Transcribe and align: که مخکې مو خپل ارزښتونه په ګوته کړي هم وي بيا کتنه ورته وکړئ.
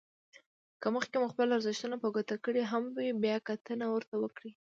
که 0.81 0.87
مخکې 0.95 1.15
مو 1.19 1.27
خپل 1.33 1.47
ارزښتونه 1.57 1.95
په 2.03 2.07
ګوته 2.15 2.35
کړي 2.45 2.61
هم 2.71 2.83
وي 2.95 3.09
بيا 3.23 3.37
کتنه 3.47 3.85
ورته 3.89 4.15
وکړئ. 4.19 4.51